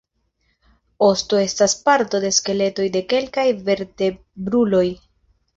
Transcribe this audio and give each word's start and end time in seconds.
Osto 1.07 1.41
estas 1.41 1.75
parto 1.89 2.21
de 2.25 2.33
skeletoj 2.37 2.87
de 2.97 3.05
kelkaj 3.15 3.47
vertebruloj. 3.71 4.87